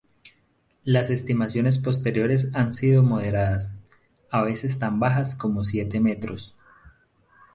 Las 0.83 1.11
estimaciones 1.11 1.77
posteriores 1.77 2.49
han 2.55 2.73
sido 2.73 3.03
más 3.03 3.09
moderadas, 3.11 3.75
a 4.31 4.41
veces 4.41 4.79
tan 4.79 4.99
bajas 4.99 5.35
como 5.35 5.63
siete 5.63 5.99
metros. 5.99 6.57